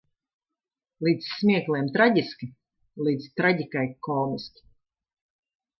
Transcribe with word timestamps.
Līdz 1.07 1.27
smiekliem 1.41 1.91
traģiski. 1.97 2.49
Līdz 3.09 3.31
traģikai 3.41 3.87
komiski. 4.09 4.71